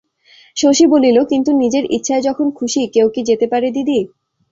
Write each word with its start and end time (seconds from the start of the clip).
শশী 0.57 0.85
বলিল, 0.93 1.17
কিন্তু 1.31 1.51
নিজের 1.61 1.85
ইচ্ছায় 1.95 2.25
যখন 2.27 2.47
খুশি 2.59 2.81
কেউ 2.93 3.07
কি 3.13 3.21
যেতে 3.29 3.45
পারে 3.51 3.67
দিদি? 3.75 3.99